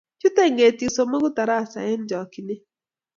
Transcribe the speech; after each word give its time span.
Chutei 0.19 0.51
ng'etik 0.51 0.93
somoku 0.95 1.29
tarasa 1.35 1.79
eng' 1.91 2.07
chokchinet. 2.09 2.61